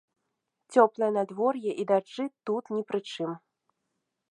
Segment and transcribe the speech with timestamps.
[0.75, 3.31] Цёплае надвор'е і дажджы тут не пры чым.